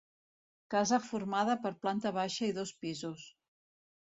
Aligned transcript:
Casa 0.73 0.97
formada 1.07 1.57
per 1.67 1.73
planta 1.83 2.13
baixa 2.17 2.49
i 2.51 2.57
dos 2.61 2.73
pisos. 2.87 3.29